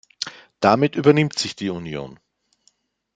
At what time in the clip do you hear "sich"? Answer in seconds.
1.37-1.55